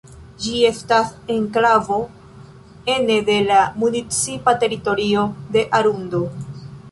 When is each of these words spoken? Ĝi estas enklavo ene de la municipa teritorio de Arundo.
Ĝi 0.43 0.53
estas 0.69 1.11
enklavo 1.33 1.97
ene 2.95 3.17
de 3.29 3.35
la 3.51 3.59
municipa 3.83 4.57
teritorio 4.63 5.27
de 5.57 5.67
Arundo. 5.81 6.23